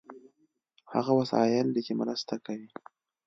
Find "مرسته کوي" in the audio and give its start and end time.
2.01-2.69